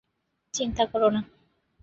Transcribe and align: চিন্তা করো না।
চিন্তা 0.53 0.83
করো 0.85 1.07
না। 1.09 1.21